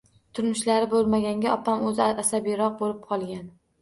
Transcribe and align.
Turmushlari 0.37 0.87
bo`lmaganga, 0.93 1.51
opam 1.57 1.85
o`zi 1.91 2.07
asabiyroq 2.25 2.75
bo`lib 2.81 3.03
qolgan 3.11 3.45